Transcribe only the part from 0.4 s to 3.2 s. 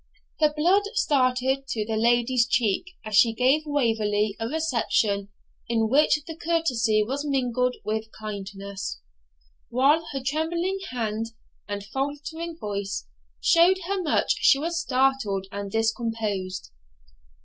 blood started to the lady's cheek as